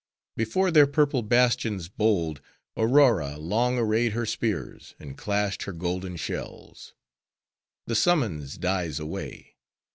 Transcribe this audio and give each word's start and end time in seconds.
Before 0.35 0.71
their 0.71 0.87
purple 0.87 1.21
bastions 1.21 1.87
bold, 1.87 2.41
Aurora 2.75 3.37
long 3.37 3.77
arrayed 3.77 4.13
her 4.13 4.25
spears, 4.25 4.95
and 4.97 5.15
clashed 5.15 5.61
her 5.65 5.73
golden 5.73 6.15
shells. 6.15 6.95
The 7.85 7.93
summons 7.93 8.57
dies 8.57 8.99
away. 8.99 9.57